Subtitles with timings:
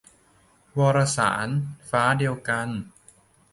[0.79, 1.47] วารสาร
[1.89, 2.67] ฟ้าเดียวกัน